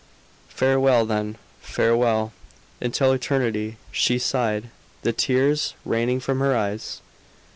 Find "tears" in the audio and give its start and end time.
5.13-5.75